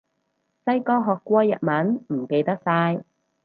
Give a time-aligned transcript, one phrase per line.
[0.65, 3.03] 細個學過日文，唔記得晒